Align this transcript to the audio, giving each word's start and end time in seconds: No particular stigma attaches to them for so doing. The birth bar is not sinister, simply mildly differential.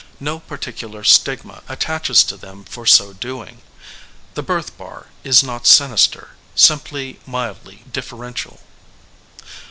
No 0.19 0.39
particular 0.39 1.03
stigma 1.03 1.61
attaches 1.69 2.23
to 2.23 2.35
them 2.35 2.63
for 2.63 2.87
so 2.87 3.13
doing. 3.13 3.61
The 4.33 4.41
birth 4.41 4.75
bar 4.75 5.09
is 5.23 5.43
not 5.43 5.67
sinister, 5.67 6.29
simply 6.55 7.19
mildly 7.27 7.83
differential. 7.93 8.61